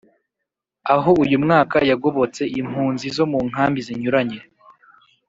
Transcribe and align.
aho 0.93 1.09
uyu 1.23 1.37
mwaka 1.43 1.77
yagobotse 1.89 2.41
impunzi 2.59 3.05
zo 3.17 3.25
mu 3.31 3.39
nkambi 3.49 3.79
zinyuranye 3.87 4.39